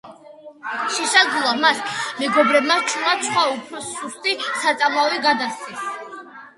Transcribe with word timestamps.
შესაძლოა 0.95 1.51
მას 1.65 1.83
მეგობრებმა 2.23 2.79
ჩუმად 2.89 3.23
სხვა, 3.31 3.47
უფრო 3.55 3.85
სუსტი 3.93 4.37
საწამლავი 4.67 5.25
გადასცეს. 5.31 5.91